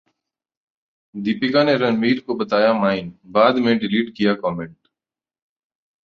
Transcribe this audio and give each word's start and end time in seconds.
दीपिका 1.15 1.63
ने 1.63 1.75
रणवीर 1.75 2.19
को 2.19 2.35
बताया 2.35 2.71
'Mine', 2.71 3.11
बाद 3.25 3.55
में 3.57 3.77
डिलीट 3.77 4.13
किया 4.17 4.33
कमेंट 4.35 4.75